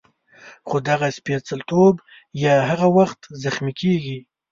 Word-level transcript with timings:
خو 0.67 0.75
دغه 0.89 1.07
سپېڅلتوب 1.17 1.95
یې 2.43 2.53
هغه 2.69 2.87
وخت 2.97 3.19
زخمي 3.43 3.73
کېږي. 3.81 4.17